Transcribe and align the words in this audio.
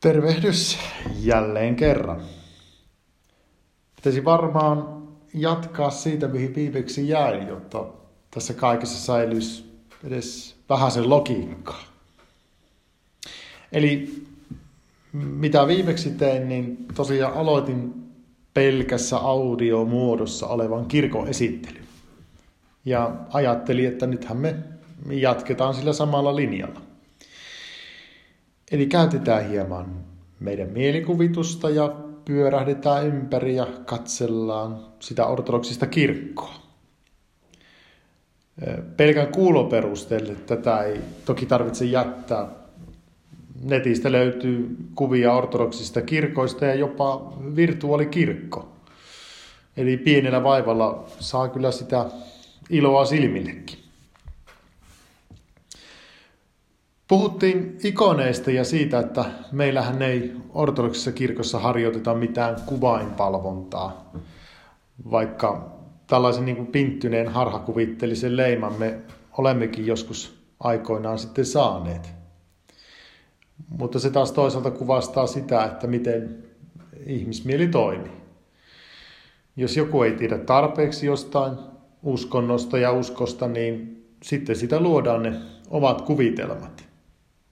Tervehdys 0.00 0.78
jälleen 1.20 1.76
kerran. 1.76 2.22
Pitäisi 3.96 4.24
varmaan 4.24 5.02
jatkaa 5.34 5.90
siitä, 5.90 6.28
mihin 6.28 6.54
viimeksi 6.54 7.08
jäi, 7.08 7.48
jotta 7.48 7.86
tässä 8.30 8.54
kaikessa 8.54 8.98
säilyisi 9.06 9.64
edes 10.04 10.56
vähän 10.68 10.90
sen 10.90 11.10
logiikkaa. 11.10 11.82
Eli 13.72 14.24
mitä 15.12 15.66
viimeksi 15.66 16.10
tein, 16.10 16.48
niin 16.48 16.86
tosiaan 16.94 17.34
aloitin 17.34 17.94
pelkässä 18.54 19.18
audiomuodossa 19.18 20.46
olevan 20.46 20.86
kirkon 20.86 21.28
esittely. 21.28 21.80
Ja 22.84 23.16
ajattelin, 23.32 23.88
että 23.88 24.06
nythän 24.06 24.36
me 24.36 24.54
jatketaan 25.10 25.74
sillä 25.74 25.92
samalla 25.92 26.36
linjalla. 26.36 26.89
Eli 28.70 28.86
käytetään 28.86 29.48
hieman 29.48 30.04
meidän 30.40 30.70
mielikuvitusta 30.70 31.70
ja 31.70 31.96
pyörähdetään 32.24 33.06
ympäri 33.06 33.56
ja 33.56 33.66
katsellaan 33.84 34.86
sitä 35.00 35.26
ortodoksista 35.26 35.86
kirkkoa. 35.86 36.54
Pelkän 38.96 39.26
kuuloperusteelle 39.26 40.34
tätä 40.34 40.82
ei 40.82 41.00
toki 41.24 41.46
tarvitse 41.46 41.84
jättää. 41.84 42.48
Netistä 43.62 44.12
löytyy 44.12 44.76
kuvia 44.94 45.32
ortodoksista 45.32 46.02
kirkoista 46.02 46.64
ja 46.64 46.74
jopa 46.74 47.32
virtuaalikirkko. 47.56 48.72
Eli 49.76 49.96
pienellä 49.96 50.42
vaivalla 50.42 51.04
saa 51.20 51.48
kyllä 51.48 51.70
sitä 51.70 52.06
iloa 52.70 53.04
silmillekin. 53.04 53.79
Puhuttiin 57.10 57.78
ikoneista 57.84 58.50
ja 58.50 58.64
siitä, 58.64 58.98
että 58.98 59.24
meillähän 59.52 60.02
ei 60.02 60.32
ortodoksisessa 60.54 61.12
kirkossa 61.12 61.58
harjoiteta 61.58 62.14
mitään 62.14 62.56
kuvainpalvontaa, 62.66 64.12
vaikka 65.10 65.76
tällaisen 66.06 66.44
niin 66.44 66.56
kuin 66.56 66.66
pinttyneen 66.66 67.28
harhakuvittelisen 67.28 68.36
leiman 68.36 68.72
me 68.72 68.98
olemmekin 69.38 69.86
joskus 69.86 70.40
aikoinaan 70.60 71.18
sitten 71.18 71.46
saaneet. 71.46 72.12
Mutta 73.68 73.98
se 73.98 74.10
taas 74.10 74.32
toisaalta 74.32 74.70
kuvastaa 74.70 75.26
sitä, 75.26 75.64
että 75.64 75.86
miten 75.86 76.44
ihmismieli 77.06 77.68
toimii. 77.68 78.20
Jos 79.56 79.76
joku 79.76 80.02
ei 80.02 80.12
tiedä 80.12 80.38
tarpeeksi 80.38 81.06
jostain 81.06 81.52
uskonnosta 82.02 82.78
ja 82.78 82.92
uskosta, 82.92 83.48
niin 83.48 84.04
sitten 84.22 84.56
sitä 84.56 84.80
luodaan 84.80 85.22
ne 85.22 85.32
omat 85.70 86.00
kuvitelmat. 86.02 86.89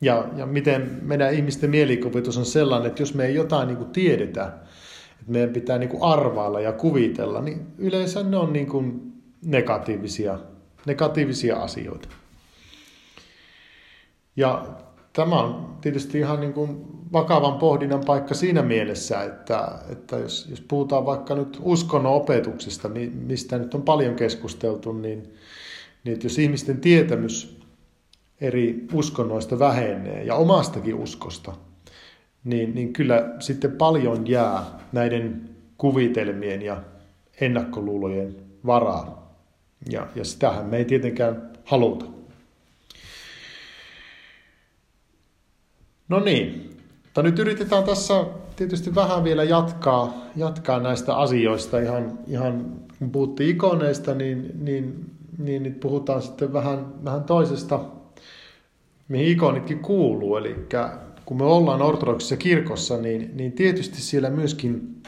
Ja, 0.01 0.29
ja 0.37 0.47
miten 0.47 0.99
meidän 1.03 1.35
ihmisten 1.35 1.71
mielikuvitus 1.71 2.39
on 2.39 2.47
sellainen, 2.47 2.89
että 2.89 3.03
jos 3.03 3.15
me 3.15 3.27
ei 3.27 3.35
jotain 3.35 3.69
niin 3.69 3.77
kuin 3.77 3.91
tiedetä, 3.91 4.45
että 5.21 5.33
meidän 5.33 5.51
pitää 5.51 5.79
niin 5.79 5.89
kuin 5.89 6.03
arvailla 6.03 6.61
ja 6.61 6.73
kuvitella, 6.73 7.41
niin 7.41 7.67
yleensä 7.79 8.23
ne 8.23 8.37
on 8.37 8.53
niin 8.53 8.67
kuin 8.67 9.13
negatiivisia, 9.45 10.39
negatiivisia 10.87 11.57
asioita. 11.57 12.09
Ja 14.37 14.67
tämä 15.13 15.41
on 15.41 15.77
tietysti 15.81 16.19
ihan 16.19 16.41
niin 16.41 16.53
kuin 16.53 16.85
vakavan 17.13 17.59
pohdinnan 17.59 18.05
paikka 18.05 18.35
siinä 18.35 18.63
mielessä, 18.63 19.23
että, 19.23 19.69
että 19.93 20.17
jos, 20.17 20.47
jos 20.51 20.61
puhutaan 20.61 21.07
vaikka 21.07 21.35
nyt 21.35 21.59
uskonnon 21.63 22.13
opetuksesta, 22.13 22.91
mistä 23.15 23.59
nyt 23.59 23.75
on 23.75 23.83
paljon 23.83 24.15
keskusteltu, 24.15 24.93
niin, 24.93 25.35
niin 26.05 26.15
että 26.15 26.27
jos 26.27 26.39
ihmisten 26.39 26.81
tietämys 26.81 27.58
eri 28.41 28.87
uskonnoista 28.93 29.59
vähenee 29.59 30.23
ja 30.23 30.35
omastakin 30.35 30.95
uskosta, 30.95 31.53
niin, 32.45 32.75
niin 32.75 32.93
kyllä 32.93 33.35
sitten 33.39 33.73
paljon 33.73 34.27
jää 34.27 34.65
näiden 34.93 35.51
kuvitelmien 35.79 36.63
ja 36.63 36.83
ennakkoluulojen 37.41 38.37
varaan. 38.67 39.19
Ja, 39.91 40.07
ja 40.15 40.25
sitähän 40.25 40.67
me 40.67 40.77
ei 40.77 40.85
tietenkään 40.85 41.51
haluta. 41.65 42.05
No 46.09 46.21
niin, 46.21 46.77
mutta 47.05 47.23
nyt 47.23 47.39
yritetään 47.39 47.85
tässä 47.85 48.25
tietysti 48.57 48.95
vähän 48.95 49.25
vielä 49.25 49.45
jatkaa, 49.45 50.25
jatkaa 50.37 50.81
näistä 50.81 51.17
asioista. 51.17 51.81
Ihan, 51.81 52.19
ihan 52.27 52.65
kun 52.99 53.11
puhuttiin 53.11 53.51
ikoneista, 53.51 54.15
niin, 54.15 54.51
niin, 54.61 55.11
niin 55.39 55.63
nyt 55.63 55.81
puhutaan 55.81 56.23
sitten 56.23 56.53
vähän, 56.53 57.05
vähän 57.05 57.25
toisesta 57.25 57.81
mihin 59.09 59.27
ikonitkin 59.27 59.79
kuuluu. 59.79 60.37
Eli 60.37 60.57
kun 61.25 61.37
me 61.37 61.45
ollaan 61.45 61.83
ortodoksissa 61.83 62.37
kirkossa, 62.37 62.97
niin, 62.97 63.31
niin 63.35 63.53
tietysti 63.53 64.01
siellä 64.01 64.31
myöskin 64.31 65.03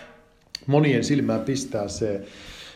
monien 0.66 1.04
silmään 1.04 1.40
pistää 1.40 1.88
se, 1.88 2.22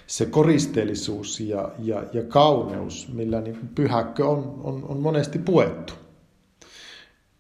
se 0.07 0.27
koristeellisuus 0.27 1.41
ja, 1.41 1.71
ja, 1.79 2.05
ja 2.13 2.23
kauneus, 2.23 3.09
millä 3.13 3.41
niin 3.41 3.59
pyhäkkö 3.75 4.27
on, 4.27 4.61
on, 4.65 4.85
on 4.89 4.99
monesti 4.99 5.39
puettu. 5.39 5.93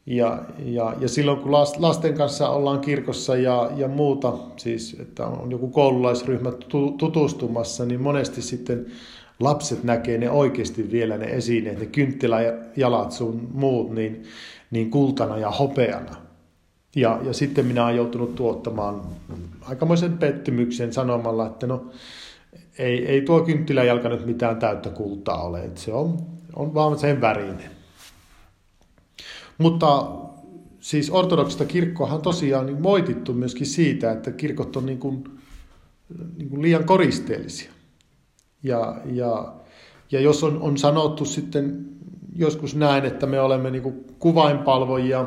Ja, 0.07 0.45
ja, 0.65 0.95
ja 1.01 1.09
silloin 1.09 1.39
kun 1.39 1.53
lasten 1.79 2.15
kanssa 2.15 2.49
ollaan 2.49 2.81
kirkossa 2.81 3.37
ja, 3.37 3.71
ja 3.77 3.89
muuta, 3.89 4.33
siis 4.57 4.97
että 5.01 5.27
on 5.27 5.51
joku 5.51 5.69
koululaisryhmä 5.69 6.53
tutustumassa, 6.99 7.85
niin 7.85 8.01
monesti 8.01 8.43
sitten 8.43 8.87
lapset 9.41 9.85
näkee 9.85 10.19
ne 10.19 10.31
oikeasti 10.31 10.91
vielä 10.93 11.17
ne 11.17 11.27
esineet, 11.27 11.79
ne 11.79 11.87
kynttiläjalat 11.87 13.13
sun 13.13 13.49
muut, 13.53 13.91
niin, 13.91 14.23
niin 14.71 14.91
kultana 14.91 15.39
ja 15.39 15.51
hopeana. 15.51 16.17
Ja, 16.97 17.21
ja 17.23 17.33
sitten 17.33 17.67
minä 17.67 17.85
olen 17.85 17.97
joutunut 17.97 18.35
tuottamaan 18.35 19.03
aikamoisen 19.63 20.19
pettymyksen 20.19 20.93
sanomalla, 20.93 21.47
että 21.47 21.67
no 21.67 21.91
ei, 22.79 23.07
ei 23.07 23.23
tuo 23.23 23.41
kynttiläjalka 23.41 24.09
nyt 24.09 24.27
mitään 24.27 24.59
täyttä 24.59 24.91
kultaa 24.91 25.43
ole, 25.43 25.65
että 25.65 25.81
se 25.81 25.93
on, 25.93 26.27
on 26.57 26.75
vaan 26.75 26.99
sen 26.99 27.21
värinen. 27.21 27.71
Mutta 29.59 30.09
siis 30.81 31.11
ortodoksista 31.11 31.65
kirkkoahan 31.65 32.23
tosiaan 32.23 32.67
niin 32.67 32.83
moitittu 32.83 33.33
myöskin 33.33 33.67
siitä, 33.67 34.13
että 34.13 34.31
kirkot 34.31 34.77
on 34.77 34.87
niin 34.87 34.99
kuin, 34.99 35.25
niin 36.37 36.49
kuin 36.49 36.63
liian 36.63 36.85
koristeellisia. 36.85 37.73
Ja, 38.65 38.97
ja, 39.05 39.53
ja 40.11 40.21
jos 40.21 40.45
on, 40.45 40.63
on 40.63 40.79
sanottu 40.79 41.25
sitten 41.25 41.87
joskus 42.37 42.75
näin, 42.75 43.05
että 43.05 43.27
me 43.27 43.41
olemme 43.41 43.71
niin 43.71 43.83
kuin 43.83 44.05
kuvainpalvojia, 44.19 45.27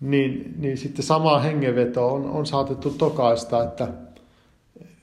niin, 0.00 0.54
niin 0.58 0.78
sitten 0.78 1.04
sama 1.04 1.38
hengenveto 1.38 2.14
on, 2.14 2.30
on 2.30 2.46
saatettu 2.46 2.90
tokaista, 2.90 3.62
että 3.62 3.88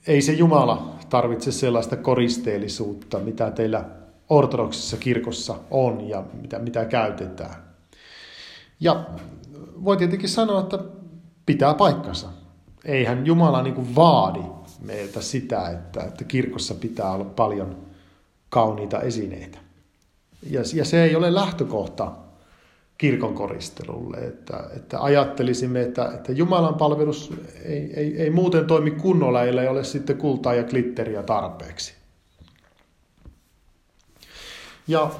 ei 0.07 0.21
se 0.21 0.33
Jumala 0.33 0.95
tarvitse 1.09 1.51
sellaista 1.51 1.95
koristeellisuutta, 1.97 3.19
mitä 3.19 3.51
teillä 3.51 3.85
ortodoksissa 4.29 4.97
kirkossa 4.97 5.55
on 5.71 6.09
ja 6.09 6.23
mitä, 6.41 6.59
mitä 6.59 6.85
käytetään. 6.85 7.55
Ja 8.79 9.05
voi 9.83 9.97
tietenkin 9.97 10.29
sanoa, 10.29 10.61
että 10.61 10.79
pitää 11.45 11.73
paikkansa. 11.73 12.27
Eihän 12.85 13.25
Jumala 13.25 13.61
niin 13.61 13.73
kuin 13.75 13.95
vaadi 13.95 14.39
meiltä 14.81 15.21
sitä, 15.21 15.69
että, 15.69 16.03
että 16.03 16.23
kirkossa 16.23 16.75
pitää 16.75 17.11
olla 17.11 17.25
paljon 17.25 17.77
kauniita 18.49 19.01
esineitä. 19.01 19.57
Ja, 20.49 20.61
ja 20.73 20.85
se 20.85 21.03
ei 21.03 21.15
ole 21.15 21.33
lähtökohta 21.33 22.11
kirkon 22.97 23.33
koristelulle, 23.33 24.17
että, 24.17 24.63
että 24.75 25.03
ajattelisimme, 25.03 25.81
että, 25.81 26.11
että 26.13 26.31
Jumalan 26.31 26.75
palvelus 26.75 27.33
ei, 27.63 27.93
ei, 27.95 28.21
ei 28.21 28.29
muuten 28.29 28.67
toimi 28.67 28.91
kunnolla, 28.91 29.43
ellei 29.43 29.67
ole 29.67 29.83
sitten 29.83 30.17
kultaa 30.17 30.53
ja 30.53 30.63
glitteriä 30.63 31.23
tarpeeksi. 31.23 31.93
Ja 34.87 35.11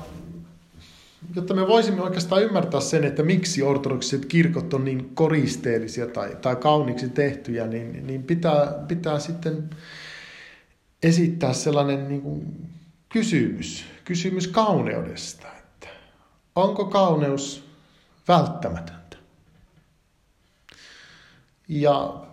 jotta 1.35 1.53
me 1.53 1.67
voisimme 1.67 2.01
oikeastaan 2.01 2.43
ymmärtää 2.43 2.81
sen, 2.81 3.03
että 3.03 3.23
miksi 3.23 3.63
ortodoksiset 3.63 4.25
kirkot 4.25 4.73
on 4.73 4.85
niin 4.85 5.15
koristeellisia 5.15 6.07
tai, 6.07 6.37
tai 6.41 6.55
kauniiksi 6.55 7.09
tehtyjä, 7.09 7.67
niin, 7.67 8.07
niin 8.07 8.23
pitää, 8.23 8.85
pitää 8.87 9.19
sitten 9.19 9.69
esittää 11.03 11.53
sellainen 11.53 12.09
niin 12.09 12.21
kuin 12.21 12.69
kysymys, 13.09 13.85
kysymys 14.05 14.47
kauneudesta. 14.47 15.47
Että 15.57 15.87
onko 16.55 16.85
kauneus 16.85 17.69
välttämätöntä? 18.27 19.17
Ja 21.67 22.23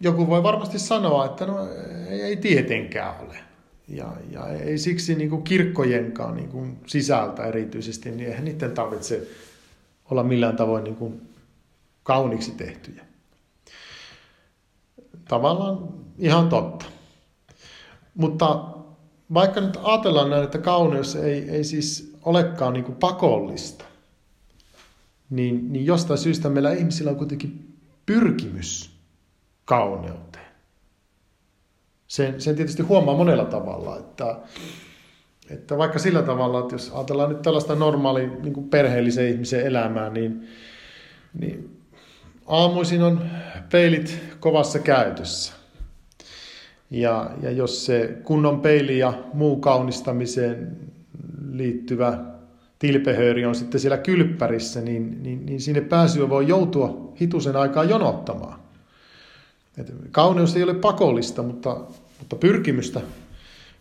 joku 0.00 0.26
voi 0.26 0.42
varmasti 0.42 0.78
sanoa, 0.78 1.24
että 1.24 1.46
no 1.46 1.68
ei 2.08 2.36
tietenkään 2.36 3.20
ole. 3.20 3.49
Ja, 3.90 4.16
ja 4.30 4.48
ei 4.48 4.78
siksi 4.78 5.14
niin 5.14 5.30
kuin 5.30 5.42
kirkkojenkaan 5.42 6.36
niin 6.36 6.48
kuin 6.48 6.78
sisältä 6.86 7.44
erityisesti, 7.44 8.10
niin 8.10 8.28
eihän 8.28 8.44
niiden 8.44 8.72
tarvitse 8.72 9.28
olla 10.10 10.22
millään 10.22 10.56
tavoin 10.56 10.84
niin 10.84 10.96
kuin 10.96 11.20
kauniksi 12.02 12.50
tehtyjä. 12.50 13.04
Tavallaan 15.28 15.88
ihan 16.18 16.48
totta. 16.48 16.86
Mutta 18.14 18.64
vaikka 19.34 19.60
nyt 19.60 19.78
ajatellaan 19.82 20.30
näin, 20.30 20.44
että 20.44 20.58
kauneus 20.58 21.16
ei, 21.16 21.50
ei 21.50 21.64
siis 21.64 22.16
olekaan 22.22 22.72
niin 22.72 22.84
kuin 22.84 22.96
pakollista, 22.96 23.84
niin, 25.30 25.72
niin 25.72 25.86
jostain 25.86 26.18
syystä 26.18 26.48
meillä 26.48 26.72
ihmisillä 26.72 27.10
on 27.10 27.16
kuitenkin 27.16 27.78
pyrkimys 28.06 28.90
kauneuteen. 29.64 30.39
Sen, 32.10 32.40
sen 32.40 32.56
tietysti 32.56 32.82
huomaa 32.82 33.16
monella 33.16 33.44
tavalla, 33.44 33.96
että, 33.98 34.36
että 35.50 35.78
vaikka 35.78 35.98
sillä 35.98 36.22
tavalla, 36.22 36.60
että 36.60 36.74
jos 36.74 36.92
ajatellaan 36.94 37.28
nyt 37.28 37.42
tällaista 37.42 37.74
normaali 37.74 38.26
niin 38.42 38.68
perheellisen 38.70 39.28
ihmisen 39.28 39.66
elämää, 39.66 40.10
niin, 40.10 40.48
niin 41.40 41.76
aamuisin 42.46 43.02
on 43.02 43.22
peilit 43.72 44.22
kovassa 44.40 44.78
käytössä. 44.78 45.52
Ja, 46.90 47.30
ja 47.42 47.50
jos 47.50 47.86
se 47.86 48.18
kunnon 48.24 48.60
peili 48.60 48.98
ja 48.98 49.12
muu 49.32 49.56
kaunistamiseen 49.56 50.76
liittyvä 51.52 52.18
tilpehööri 52.78 53.46
on 53.46 53.54
sitten 53.54 53.80
siellä 53.80 53.98
kylppärissä, 53.98 54.80
niin, 54.80 55.22
niin, 55.22 55.46
niin 55.46 55.60
sinne 55.60 55.80
pääsyä 55.80 56.28
voi 56.28 56.48
joutua 56.48 57.12
hitusen 57.20 57.56
aikaa 57.56 57.84
jonottamaan. 57.84 58.59
Et 59.78 59.92
kauneus 60.10 60.56
ei 60.56 60.62
ole 60.62 60.74
pakollista, 60.74 61.42
mutta, 61.42 61.80
mutta 62.18 62.36
pyrkimystä, 62.36 63.00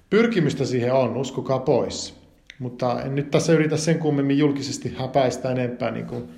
pyrkimystä 0.10 0.66
siihen 0.66 0.94
on, 0.94 1.18
uskokaa 1.18 1.60
pois. 1.60 2.20
Mutta 2.60 3.02
en 3.02 3.16
nyt 3.16 3.32
tässä 3.32 3.54
yritä 3.54 3.78
sen 3.78 4.00
kummemmin 4.00 4.38
julkisesti 4.38 4.96
häpäistä 4.98 5.52
enempää 5.52 5.92
niin 5.92 6.06
kuin 6.06 6.30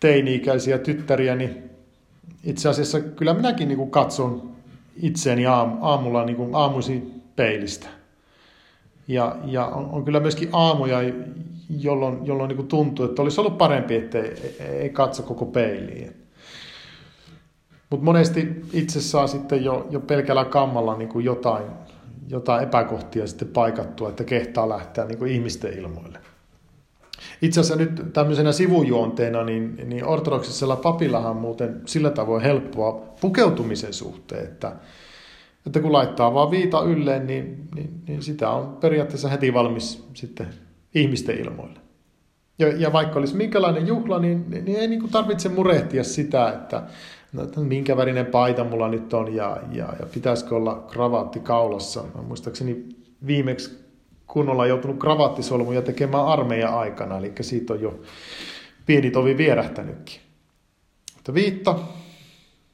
teini-ikäisiä 0.00 0.78
tyttäriä, 0.78 1.36
niin 1.36 1.70
itse 2.44 2.68
asiassa 2.68 3.00
kyllä 3.00 3.34
minäkin 3.34 3.68
niin 3.68 3.78
kuin 3.78 3.90
katson 3.90 4.56
itseäni 5.02 5.46
aamulla 5.80 6.24
niin 6.24 6.36
kuin 6.36 6.54
aamuisin 6.54 7.22
peilistä. 7.36 7.88
Ja, 9.08 9.36
ja 9.44 9.66
on, 9.66 9.90
on 9.90 10.04
kyllä 10.04 10.20
myöskin 10.20 10.48
aamuja, 10.52 10.98
jolloin, 11.80 12.26
jolloin 12.26 12.48
niin 12.48 12.56
kuin 12.56 12.68
tuntuu, 12.68 13.04
että 13.04 13.22
olisi 13.22 13.40
ollut 13.40 13.58
parempi, 13.58 13.94
että 13.94 14.18
ei, 14.18 14.56
ei 14.60 14.90
katso 14.90 15.22
koko 15.22 15.46
peiliin. 15.46 16.25
Mutta 17.90 18.04
monesti 18.04 18.62
itse 18.72 19.00
saa 19.00 19.26
sitten 19.26 19.64
jo, 19.64 19.86
jo 19.90 20.00
pelkällä 20.00 20.44
kammalla 20.44 20.96
niin 20.96 21.08
kuin 21.08 21.24
jotain, 21.24 21.64
jotain 22.28 22.62
epäkohtia 22.62 23.26
sitten 23.26 23.48
paikattua, 23.48 24.08
että 24.08 24.24
kehtaa 24.24 24.68
lähteä 24.68 25.04
niin 25.04 25.18
kuin 25.18 25.32
ihmisten 25.32 25.78
ilmoille. 25.78 26.18
Itse 27.42 27.60
asiassa 27.60 27.84
nyt 27.84 28.12
tämmöisenä 28.12 28.52
sivujuonteena, 28.52 29.44
niin, 29.44 29.76
niin 29.84 30.04
ortodoksisella 30.04 30.76
papillahan 30.76 31.36
muuten 31.36 31.82
sillä 31.86 32.10
tavoin 32.10 32.42
helppoa 32.42 32.92
pukeutumisen 33.20 33.92
suhteen, 33.92 34.44
että, 34.44 34.72
että 35.66 35.80
kun 35.80 35.92
laittaa 35.92 36.34
vaan 36.34 36.50
viita 36.50 36.82
ylleen, 36.82 37.26
niin, 37.26 37.68
niin, 37.74 38.02
niin 38.08 38.22
sitä 38.22 38.50
on 38.50 38.76
periaatteessa 38.76 39.28
heti 39.28 39.54
valmis 39.54 40.08
sitten 40.14 40.48
ihmisten 40.94 41.38
ilmoille. 41.38 41.85
Ja, 42.58 42.68
ja 42.76 42.92
vaikka 42.92 43.18
olisi 43.18 43.36
minkälainen 43.36 43.86
juhla, 43.86 44.18
niin, 44.18 44.44
niin, 44.48 44.64
niin 44.64 44.78
ei 44.78 44.88
niin 44.88 45.00
kuin 45.00 45.12
tarvitse 45.12 45.48
murehtia 45.48 46.04
sitä, 46.04 46.48
että 46.48 46.82
no, 47.32 47.42
minkä 47.62 47.96
värinen 47.96 48.26
paita 48.26 48.64
mulla 48.64 48.88
nyt 48.88 49.14
on 49.14 49.34
ja, 49.34 49.56
ja, 49.72 49.92
ja 50.00 50.06
pitäisikö 50.14 50.56
olla 50.56 50.84
kravaatti 50.90 51.40
kaulassa. 51.40 52.04
Mä 52.14 52.22
muistaakseni 52.22 52.84
viimeksi 53.26 53.86
kunnolla 54.26 54.66
joutunut 54.66 54.98
kravattisolmuja 54.98 55.82
tekemään 55.82 56.26
armeijan 56.26 56.74
aikana, 56.74 57.18
eli 57.18 57.32
siitä 57.40 57.72
on 57.72 57.80
jo 57.80 58.00
pieni 58.86 59.10
tovi 59.10 59.36
vierähtänytkin. 59.36 60.20
Mutta 61.14 61.34
viitta, 61.34 61.78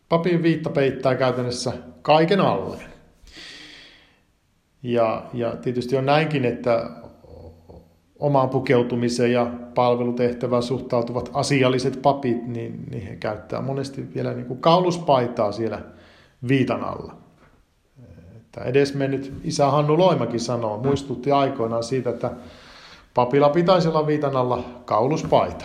papin 0.08 0.42
viitta 0.42 0.70
peittää 0.70 1.14
käytännössä 1.14 1.72
kaiken 2.02 2.40
alleen. 2.40 2.92
Ja, 4.82 5.24
ja 5.32 5.56
tietysti 5.56 5.96
on 5.96 6.06
näinkin, 6.06 6.44
että 6.44 6.90
omaan 8.22 8.48
pukeutumiseen 8.48 9.32
ja 9.32 9.50
palvelutehtävään 9.74 10.62
suhtautuvat 10.62 11.30
asialliset 11.32 12.02
papit, 12.02 12.46
niin, 12.46 12.84
niin 12.90 13.06
he 13.06 13.16
käyttää 13.16 13.60
monesti 13.60 14.14
vielä 14.14 14.34
niin 14.34 14.46
kuin 14.46 14.60
kauluspaitaa 14.60 15.52
siellä 15.52 15.80
viitan 16.48 16.84
alla. 16.84 17.16
Että 18.36 18.60
edesmennyt 18.64 19.32
isä 19.44 19.66
Hannu 19.70 19.98
Loimakin 19.98 20.40
sanoo, 20.40 20.78
muistutti 20.78 21.32
aikoinaan 21.32 21.84
siitä, 21.84 22.10
että 22.10 22.30
papilla 23.14 23.48
pitäisi 23.48 23.88
olla 23.88 24.06
viitan 24.06 24.36
alla 24.36 24.64
kauluspaita. 24.84 25.64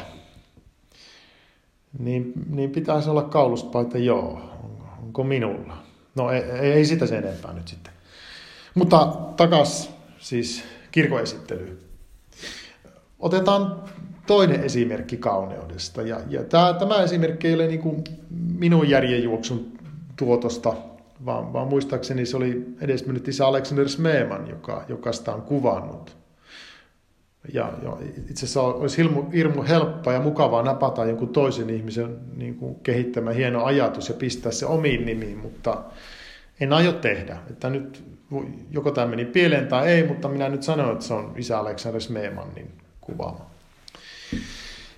Niin, 2.00 2.34
niin 2.50 2.70
pitäisi 2.72 3.10
olla 3.10 3.24
kauluspaita, 3.24 3.98
joo. 3.98 4.42
Onko 5.04 5.24
minulla? 5.24 5.78
No 6.16 6.32
ei, 6.32 6.42
ei 6.42 6.86
sitä 6.86 7.06
sen 7.06 7.24
enempää 7.24 7.54
nyt 7.54 7.68
sitten. 7.68 7.94
Mutta 8.76 9.06
takas 9.38 9.92
siis 10.20 10.64
kirkoesittelyyn. 10.92 11.87
Otetaan 13.20 13.84
toinen 14.28 14.64
esimerkki 14.64 15.18
kauneudesta. 15.18 16.02
Ja, 16.02 16.20
ja 16.30 16.44
tämä, 16.44 16.74
tämä 16.80 17.04
esimerkki 17.04 17.48
ei 17.48 17.54
ole 17.54 17.68
niin 17.68 17.80
kuin 17.80 18.04
minun 18.60 18.90
järjenjuoksun 18.90 19.72
tuotosta, 20.16 20.74
vaan, 21.26 21.54
vaan 21.54 21.68
muistaakseni 21.68 22.26
se 22.26 22.38
oli 22.38 22.66
edesmennyt 22.82 23.28
isä 23.28 23.48
Alexander 23.48 23.90
Smeeman, 23.90 24.50
joka, 24.50 24.86
joka 24.90 25.12
sitä 25.12 25.34
on 25.34 25.42
kuvannut. 25.42 26.18
Ja, 27.54 27.74
ja 27.84 27.98
itse 28.30 28.46
asiassa 28.46 28.62
olisi 28.62 28.98
hirmu, 28.98 29.24
hirmu 29.34 29.64
helppoa 29.64 30.14
ja 30.14 30.22
mukavaa 30.22 30.64
napata 30.64 31.06
jonkun 31.06 31.30
toisen 31.30 31.70
ihmisen 31.70 32.18
niin 32.36 32.56
kuin 32.56 32.76
kehittämä 32.76 33.32
hieno 33.32 33.64
ajatus 33.64 34.10
ja 34.10 34.16
pistää 34.16 34.52
se 34.52 34.66
omiin 34.66 35.06
nimiin, 35.06 35.38
mutta 35.38 35.84
en 36.60 36.74
aio 36.74 36.92
tehdä. 36.92 37.38
Että 37.50 37.70
nyt 37.70 38.04
joko 38.72 38.92
tämä 38.92 39.08
meni 39.08 39.26
pieleen 39.26 39.68
tai 39.68 39.88
ei, 39.88 40.08
mutta 40.08 40.28
minä 40.28 40.50
nyt 40.50 40.64
sanon, 40.64 40.92
että 40.92 41.06
se 41.06 41.14
on 41.14 41.34
isä 41.38 41.60
Alexander 41.60 42.02
Smeemannin 42.02 42.72
kuvaama. 43.08 43.46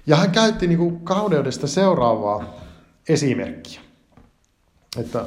Ja 0.08 0.16
hän 0.16 0.32
käytti 0.32 0.68
niin 0.68 0.78
kuin 0.78 1.00
kauneudesta 1.00 1.68
seuraavaa 1.68 2.44
esimerkkiä. 3.10 3.82
Että 4.98 5.26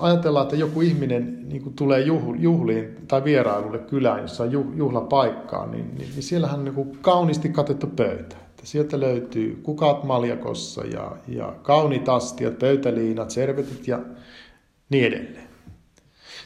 ajatellaan, 0.00 0.42
että 0.42 0.56
joku 0.56 0.80
ihminen 0.80 1.48
niin 1.48 1.62
kuin 1.62 1.74
tulee 1.74 2.00
juhliin 2.38 2.96
tai 3.08 3.24
vierailulle 3.24 3.78
kylään, 3.78 4.22
jossa 4.22 4.42
on 4.42 4.76
juhlapaikkaa, 4.76 5.66
niin, 5.66 5.94
niin, 5.98 6.10
niin 6.10 6.22
siellähän 6.22 6.58
on 6.58 6.64
niin 6.64 6.74
kuin 6.74 6.98
kauniisti 6.98 7.48
katettu 7.48 7.86
pöytä. 7.86 8.36
Että 8.36 8.66
sieltä 8.66 9.00
löytyy 9.00 9.60
kukat 9.62 10.04
maljakossa 10.04 10.86
ja, 10.86 11.16
ja 11.28 11.54
kauniit 11.62 12.08
astiat, 12.08 12.58
pöytäliinat, 12.58 13.30
servetit 13.30 13.88
ja 13.88 13.98
niin 14.90 15.06
edelleen. 15.06 15.48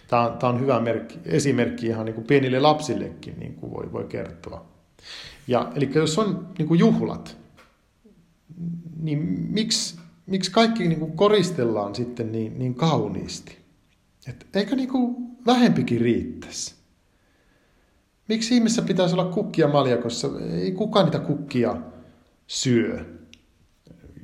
Tämä 0.08 0.22
on, 0.22 0.38
tämä 0.38 0.52
on 0.52 0.60
hyvä 0.60 0.80
merkki, 0.80 1.18
esimerkki 1.24 1.86
ihan 1.86 2.04
niin 2.04 2.14
kuin 2.14 2.26
pienille 2.26 2.60
lapsillekin, 2.60 3.34
niin 3.38 3.54
kuin 3.54 3.72
voi, 3.72 3.92
voi 3.92 4.04
kertoa. 4.04 4.73
Ja, 5.48 5.72
eli 5.74 5.90
jos 5.94 6.18
on 6.18 6.48
niin 6.58 6.68
kuin 6.68 6.80
juhlat, 6.80 7.36
niin 9.00 9.18
miksi, 9.50 9.98
miksi 10.26 10.50
kaikki 10.50 10.88
niin 10.88 10.98
kuin 10.98 11.16
koristellaan 11.16 11.94
sitten 11.94 12.32
niin, 12.32 12.58
niin 12.58 12.74
kauniisti? 12.74 13.58
Et 14.28 14.46
eikö 14.54 14.76
niin 14.76 14.88
kuin 14.88 15.16
vähempikin 15.46 16.00
riittäisi? 16.00 16.74
Miksi 18.28 18.54
ihmisessä 18.54 18.82
pitäisi 18.82 19.14
olla 19.14 19.32
kukkia 19.32 19.68
maljakossa? 19.68 20.28
Ei 20.52 20.72
kukaan 20.72 21.04
niitä 21.04 21.18
kukkia 21.18 21.76
syö. 22.46 23.04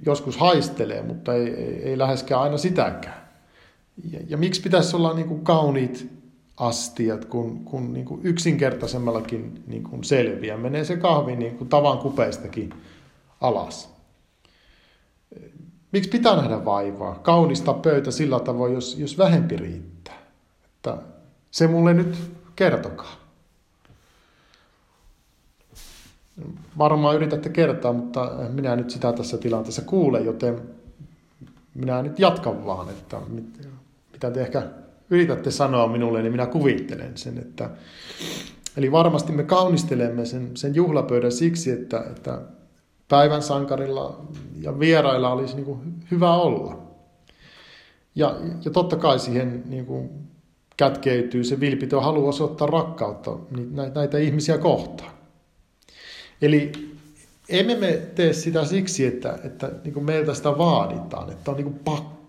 Joskus 0.07 0.37
haistelee, 0.37 1.03
mutta 1.03 1.35
ei, 1.35 1.49
ei, 1.49 1.83
ei 1.83 1.99
läheskään 1.99 2.43
aina 2.43 2.59
sitäkään. 2.59 3.29
Ja, 4.11 4.21
ja 4.29 4.37
miksi 4.37 4.63
pitäisi 4.63 4.97
olla 4.97 5.15
niin 5.15 5.29
kuin 5.29 5.45
kauniit 5.45 6.20
astiat, 6.61 7.25
kun, 7.25 7.65
kun 7.65 7.93
niin 7.93 8.05
kuin 8.05 8.21
yksinkertaisemmallakin 8.25 9.65
niin 9.67 9.83
kuin 9.83 10.05
selviää. 10.05 10.57
Menee 10.57 10.85
se 10.85 10.97
kahvi 10.97 11.37
niin 11.37 11.59
kuin 11.59 11.69
tavan 11.69 11.99
kupeistakin 11.99 12.75
alas. 13.41 13.95
Miksi 15.93 16.11
pitää 16.11 16.37
nähdä 16.37 16.65
vaivaa? 16.65 17.15
Kaunista 17.15 17.75
pöytä 17.75 18.11
sillä 18.11 18.41
tavoin, 18.41 18.75
jos, 18.75 18.99
jos 18.99 19.19
vähempi 19.19 19.57
riittää. 19.57 20.19
Että 20.65 20.97
se 21.51 21.67
mulle 21.67 21.95
nyt 21.95 22.17
kertokaa. 22.57 23.13
Varmaan 26.79 27.17
yritätte 27.17 27.49
kertoa, 27.49 27.93
mutta 27.93 28.33
minä 28.49 28.77
nyt 28.77 28.91
sitä 28.91 29.13
tässä 29.13 29.39
tilanteessa 29.39 29.83
kuulen, 29.83 30.25
joten 30.25 30.61
minä 31.75 32.03
nyt 32.03 32.19
jatkan 32.19 32.67
vaan, 32.67 32.89
että 32.89 33.21
mitä 34.13 34.31
te 34.31 34.41
ehkä 34.41 34.63
yritätte 35.11 35.51
sanoa 35.51 35.89
minulle, 35.89 36.23
niin 36.23 36.33
minä 36.33 36.47
kuvittelen 36.47 37.17
sen. 37.17 37.39
Että, 37.39 37.71
eli 38.77 38.93
varmasti 38.93 39.33
me 39.33 39.43
kaunistelemme 39.43 40.25
sen, 40.25 40.51
sen 40.57 40.75
juhlapöydän 40.75 41.33
siksi, 41.33 41.71
että, 41.71 42.05
että 42.11 42.41
päivän 43.09 43.43
sankarilla 43.43 44.21
ja 44.61 44.79
vierailla 44.79 45.33
olisi 45.33 45.55
niin 45.55 45.65
kuin 45.65 45.79
hyvä 46.11 46.35
olla. 46.35 46.79
Ja, 48.15 48.37
ja 48.65 48.71
totta 48.71 48.97
kai 48.97 49.19
siihen 49.19 49.63
niin 49.67 49.87
kuin 49.87 50.11
kätkeytyy 50.77 51.45
se 51.45 51.61
vilpitön 51.61 52.03
halu 52.03 52.29
osoittaa 52.29 52.67
rakkautta 52.67 53.37
näitä 53.95 54.19
ihmisiä 54.19 54.59
kohtaan. 54.59 55.11
Eli 56.43 56.73
emme 57.49 57.75
me 57.75 57.93
tee 58.15 58.33
sitä 58.33 58.65
siksi, 58.65 59.07
että, 59.07 59.39
että 59.45 59.71
niin 59.85 59.95
kuin 59.95 60.05
meiltä 60.05 60.35
sitä 60.35 60.59
vaaditaan, 60.59 61.31
että 61.31 61.51
on 61.51 61.57
niin 61.57 61.65
kuin 61.65 61.79
pakko 61.85 62.20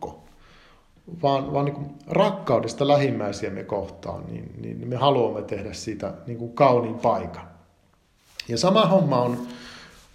vaan, 1.23 1.53
vaan 1.53 1.65
niin 1.65 1.95
rakkaudesta 2.07 2.87
lähimmäisiämme 2.87 3.63
kohtaan, 3.63 4.23
niin, 4.27 4.51
niin 4.61 4.87
me 4.87 4.95
haluamme 4.95 5.41
tehdä 5.41 5.73
siitä 5.73 6.13
niin 6.27 6.37
kuin 6.37 6.53
kauniin 6.53 6.99
paikan. 6.99 7.47
Ja 8.47 8.57
sama 8.57 8.85
homma 8.85 9.21
on, 9.21 9.47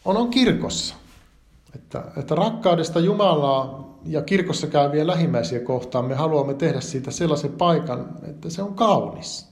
on, 0.04 0.16
on 0.16 0.30
kirkossa. 0.30 0.94
Että, 1.74 2.04
että 2.16 2.34
rakkaudesta 2.34 3.00
Jumalaa 3.00 3.86
ja 4.04 4.22
kirkossa 4.22 4.66
käyviä 4.66 5.06
lähimmäisiä 5.06 5.60
kohtaan 5.60 6.04
me 6.04 6.14
haluamme 6.14 6.54
tehdä 6.54 6.80
siitä 6.80 7.10
sellaisen 7.10 7.52
paikan, 7.52 8.08
että 8.30 8.50
se 8.50 8.62
on 8.62 8.74
kaunis. 8.74 9.48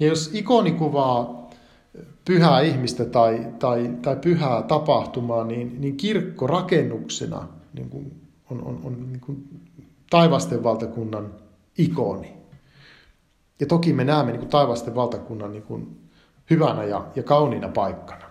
Ja 0.00 0.06
jos 0.06 0.30
ikoni 0.34 0.72
kuvaa 0.72 1.50
pyhää 2.24 2.60
ihmistä 2.60 3.04
tai, 3.04 3.46
tai, 3.58 3.90
tai 4.02 4.16
pyhää 4.16 4.62
tapahtumaa, 4.62 5.44
niin, 5.44 5.80
niin 5.80 5.96
kirkko 5.96 6.46
rakennuksena 6.46 7.48
niin 7.72 7.90
kuin 7.90 8.20
on, 8.50 8.62
on, 8.64 8.80
on 8.84 9.12
niin 9.12 9.20
kuin 9.20 9.48
taivasten 10.10 10.62
valtakunnan 10.62 11.34
ikoni. 11.78 12.36
Ja 13.60 13.66
toki 13.66 13.92
me 13.92 14.04
näemme 14.04 14.32
niin 14.32 14.40
kuin 14.40 14.50
taivasten 14.50 14.94
valtakunnan 14.94 15.52
niin 15.52 15.62
kuin 15.62 16.00
hyvänä 16.50 16.84
ja, 16.84 17.06
ja 17.16 17.22
kauniina 17.22 17.68
paikkana. 17.68 18.30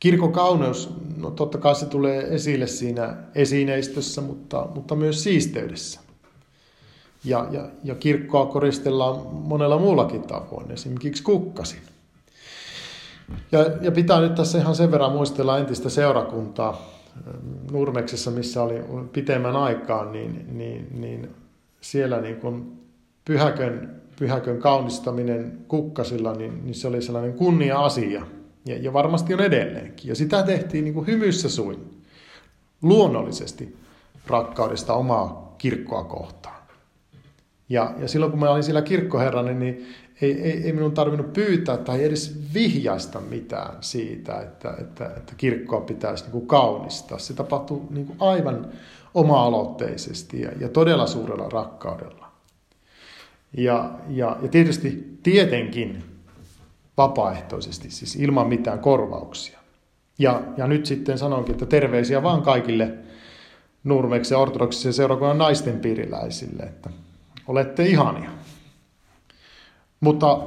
Kirkon 0.00 0.32
kauneus, 0.32 0.94
no 1.16 1.30
totta 1.30 1.58
kai 1.58 1.74
se 1.74 1.86
tulee 1.86 2.34
esille 2.34 2.66
siinä 2.66 3.16
esineistössä, 3.34 4.20
mutta, 4.20 4.66
mutta 4.74 4.96
myös 4.96 5.22
siisteydessä. 5.22 6.00
Ja, 7.24 7.46
ja, 7.50 7.68
ja 7.84 7.94
kirkkoa 7.94 8.46
koristellaan 8.46 9.26
monella 9.26 9.78
muullakin 9.78 10.22
tavoin, 10.22 10.70
esimerkiksi 10.70 11.22
kukkasin. 11.22 11.80
Ja, 13.52 13.60
ja 13.80 13.92
pitää 13.92 14.20
nyt 14.20 14.34
tässä 14.34 14.58
ihan 14.58 14.74
sen 14.74 14.90
verran 14.90 15.12
muistella 15.12 15.58
entistä 15.58 15.88
seurakuntaa 15.88 16.99
Nurmeksessa, 17.72 18.30
missä 18.30 18.62
oli 18.62 18.74
pitemmän 19.12 19.56
aikaa, 19.56 20.04
niin, 20.04 20.46
niin, 20.58 20.86
niin 21.00 21.28
siellä 21.80 22.20
niin 22.20 22.36
kuin 22.36 22.72
pyhäkön, 23.24 24.00
pyhäkön 24.18 24.58
kaunistaminen 24.58 25.58
kukkasilla, 25.68 26.32
niin, 26.32 26.64
niin 26.64 26.74
se 26.74 26.88
oli 26.88 27.02
sellainen 27.02 27.34
kunnia-asia. 27.34 28.26
Ja, 28.66 28.76
ja 28.78 28.92
varmasti 28.92 29.34
on 29.34 29.40
edelleenkin. 29.40 30.08
Ja 30.08 30.14
sitä 30.14 30.42
tehtiin 30.42 30.84
niin 30.84 30.94
kuin 30.94 31.06
hymyssä 31.06 31.48
suin, 31.48 32.02
luonnollisesti 32.82 33.76
rakkaudesta 34.26 34.94
omaa 34.94 35.54
kirkkoa 35.58 36.04
kohtaan. 36.04 36.60
Ja, 37.68 37.94
ja 37.98 38.08
silloin 38.08 38.32
kun 38.32 38.40
mä 38.40 38.50
olin 38.50 38.62
siellä 38.62 38.82
kirkkoherrana, 38.82 39.52
niin 39.52 39.86
ei, 40.22 40.42
ei, 40.42 40.62
ei 40.64 40.72
minun 40.72 40.92
tarvinnut 40.92 41.32
pyytää 41.32 41.76
tai 41.76 42.04
edes 42.04 42.40
vihjaista 42.54 43.20
mitään 43.20 43.76
siitä, 43.80 44.40
että, 44.40 44.74
että, 44.78 45.06
että 45.16 45.32
kirkkoa 45.36 45.80
pitäisi 45.80 46.24
niin 46.24 46.32
kuin 46.32 46.46
kaunistaa. 46.46 47.18
Se 47.18 47.34
tapahtui 47.34 47.80
niin 47.90 48.06
kuin 48.06 48.16
aivan 48.20 48.68
oma-aloitteisesti 49.14 50.40
ja, 50.40 50.50
ja 50.60 50.68
todella 50.68 51.06
suurella 51.06 51.48
rakkaudella. 51.48 52.30
Ja, 53.56 53.90
ja, 54.08 54.36
ja 54.42 54.48
tietysti 54.48 55.18
tietenkin 55.22 56.04
vapaaehtoisesti, 56.96 57.90
siis 57.90 58.16
ilman 58.16 58.48
mitään 58.48 58.78
korvauksia. 58.78 59.58
Ja, 60.18 60.42
ja 60.56 60.66
nyt 60.66 60.86
sitten 60.86 61.18
sanonkin, 61.18 61.52
että 61.52 61.66
terveisiä 61.66 62.22
vaan 62.22 62.42
kaikille 62.42 62.94
Nurmeksen 63.84 64.38
ortodoksisen 64.38 64.92
seurakunnan 64.92 65.38
naisten 65.38 65.80
piiriläisille, 65.80 66.62
että 66.62 66.90
olette 67.46 67.84
ihania. 67.84 68.30
Mutta, 70.00 70.38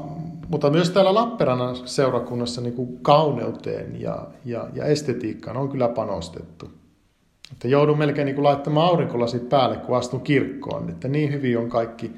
mutta 0.48 0.69
myös 0.69 0.89
täällä 0.89 1.13
Lappeenrannan 1.13 1.88
seurakunnassa 1.88 2.62
niin 2.62 2.74
kuin 2.74 3.00
kauneuteen 3.01 4.01
ja, 4.01 4.27
ja, 4.45 4.67
ja 4.74 4.86
estetiikkaan 4.86 5.57
on 5.57 5.69
kyllä 5.69 5.88
panostettu. 5.88 6.72
Että 7.51 7.67
joudun 7.67 7.98
melkein 7.98 8.25
niin 8.25 8.36
kuin 8.36 8.43
laittamaan 8.43 8.88
aurinkolasit 8.88 9.50
päälle, 9.50 9.77
kun 9.77 9.98
astun 9.98 10.22
kirkkoon. 10.22 10.89
Että 10.89 11.07
niin 11.07 11.31
hyvin 11.31 11.57
on 11.57 11.69
kaikki 11.69 12.12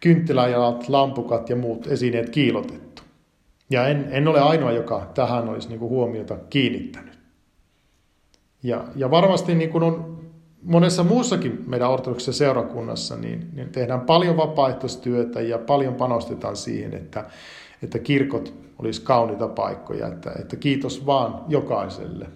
kynttiläjalat, 0.00 0.88
lampukat 0.88 1.50
ja 1.50 1.56
muut 1.56 1.86
esineet 1.86 2.30
kiilotettu. 2.30 3.02
Ja 3.70 3.88
en, 3.88 4.08
en 4.10 4.28
ole 4.28 4.40
ainoa, 4.40 4.72
joka 4.72 5.10
tähän 5.14 5.48
olisi 5.48 5.68
niin 5.68 5.78
kuin 5.78 5.90
huomiota 5.90 6.36
kiinnittänyt. 6.50 7.18
Ja, 8.62 8.84
ja 8.96 9.10
varmasti 9.10 9.54
niin 9.54 9.70
kuin 9.70 9.84
on 9.84 10.13
monessa 10.64 11.04
muussakin 11.04 11.64
meidän 11.66 11.90
ortodoksisessa 11.90 12.38
seurakunnassa, 12.38 13.16
niin, 13.16 13.48
niin 13.52 13.68
tehdään 13.68 14.00
paljon 14.00 14.36
vapaaehtoistyötä 14.36 15.40
ja 15.40 15.58
paljon 15.58 15.94
panostetaan 15.94 16.56
siihen, 16.56 16.94
että, 16.94 17.24
että 17.82 17.98
kirkot 17.98 18.54
olisi 18.78 19.02
kauniita 19.02 19.48
paikkoja. 19.48 20.06
Että, 20.06 20.32
että 20.40 20.56
kiitos 20.56 21.06
vaan 21.06 21.44
jokaiselle. 21.48 22.26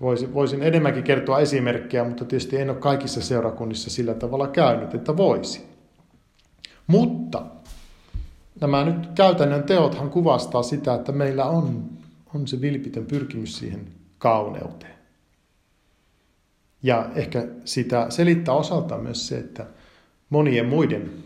Voisin, 0.00 0.34
voisin 0.34 0.62
enemmänkin 0.62 1.04
kertoa 1.04 1.38
esimerkkejä, 1.38 2.04
mutta 2.04 2.24
tietysti 2.24 2.56
en 2.56 2.70
ole 2.70 2.78
kaikissa 2.78 3.22
seurakunnissa 3.22 3.90
sillä 3.90 4.14
tavalla 4.14 4.48
käynyt, 4.48 4.94
että 4.94 5.16
voisi. 5.16 5.66
Mutta 6.86 7.42
nämä 8.60 8.84
nyt 8.84 9.06
käytännön 9.14 9.62
teothan 9.62 10.10
kuvastaa 10.10 10.62
sitä, 10.62 10.94
että 10.94 11.12
meillä 11.12 11.44
on, 11.44 11.84
on 12.34 12.46
se 12.46 12.60
vilpitön 12.60 13.06
pyrkimys 13.06 13.58
siihen 13.58 13.86
kauneuteen. 14.18 14.97
Ja 16.82 17.10
ehkä 17.14 17.48
sitä 17.64 18.06
selittää 18.10 18.54
osaltaan 18.54 19.02
myös 19.02 19.28
se, 19.28 19.38
että 19.38 19.66
monien 20.30 20.66
muiden 20.66 21.24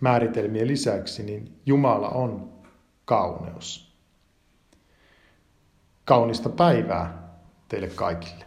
määritelmien 0.00 0.68
lisäksi 0.68 1.22
niin 1.22 1.60
Jumala 1.66 2.08
on 2.08 2.52
kauneus. 3.04 3.96
Kaunista 6.04 6.48
päivää 6.48 7.32
teille 7.68 7.88
kaikille. 7.88 8.44